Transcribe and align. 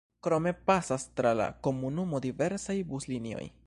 Krome 0.27 0.53
pasas 0.69 1.05
tra 1.19 1.35
la 1.41 1.51
komunumo 1.69 2.25
diversaj 2.29 2.83
buslinioj. 2.95 3.51